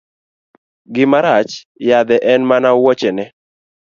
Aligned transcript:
Gima 0.93 1.19
rach 1.25 1.53
yadhe 1.87 2.17
en 2.31 2.41
mana 2.49 2.69
wuochene. 2.81 3.25